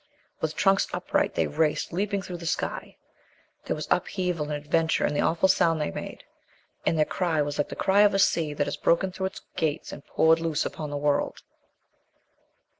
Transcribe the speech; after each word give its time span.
With 0.39 0.55
trunks 0.55 0.87
upright 0.93 1.35
they 1.35 1.45
raced 1.45 1.93
leaping 1.93 2.23
through 2.23 2.37
the 2.37 2.47
sky. 2.47 2.97
There 3.65 3.75
was 3.75 3.87
upheaval 3.91 4.49
and 4.49 4.53
adventure 4.65 5.05
in 5.05 5.13
the 5.13 5.21
awful 5.21 5.47
sound 5.47 5.79
they 5.79 5.91
made, 5.91 6.23
and 6.87 6.97
their 6.97 7.05
cry 7.05 7.39
was 7.43 7.59
like 7.59 7.69
the 7.69 7.75
cry 7.75 8.01
of 8.01 8.15
a 8.15 8.17
sea 8.17 8.55
that 8.55 8.65
has 8.65 8.77
broken 8.77 9.11
through 9.11 9.27
its 9.27 9.41
gates 9.57 9.91
and 9.91 10.03
poured 10.03 10.39
loose 10.39 10.65
upon 10.65 10.89
the 10.89 10.97
world.... 10.97 11.43